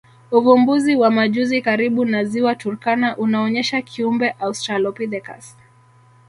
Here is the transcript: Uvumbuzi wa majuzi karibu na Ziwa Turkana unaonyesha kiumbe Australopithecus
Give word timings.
Uvumbuzi 0.31 0.95
wa 0.95 1.09
majuzi 1.11 1.61
karibu 1.61 2.05
na 2.05 2.23
Ziwa 2.23 2.55
Turkana 2.55 3.17
unaonyesha 3.17 3.81
kiumbe 3.81 4.29
Australopithecus 4.29 5.57